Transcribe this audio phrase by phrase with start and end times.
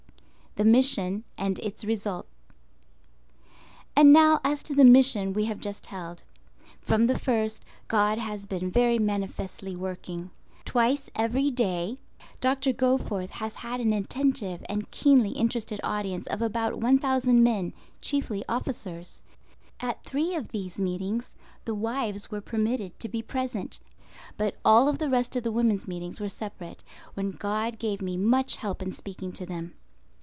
[0.57, 2.27] THE MISSION AND ITS RESULT.
[3.95, 6.23] And now as to the "Mission" we have just held.
[6.81, 10.29] From the first, God has been very manifestly working.
[10.65, 11.99] Twice every day
[12.41, 12.73] Dr.
[12.73, 17.71] Goforth has had an attentive and keenly interested audience of about 1,000 men,
[18.01, 19.21] chiefly officers.
[19.79, 21.33] At three of these meetings
[21.63, 23.79] the wives were permitted to be present;
[24.35, 26.83] but all the rest of the women's meetings were separate,
[27.13, 29.75] when God gave me much help in speaking to them.